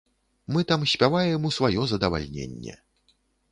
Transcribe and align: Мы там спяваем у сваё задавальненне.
Мы 0.55 0.63
там 0.71 0.85
спяваем 0.93 1.45
у 1.51 1.53
сваё 1.59 1.85
задавальненне. 1.93 2.77